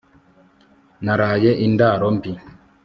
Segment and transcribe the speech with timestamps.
[1.03, 2.31] naraye indaro mbi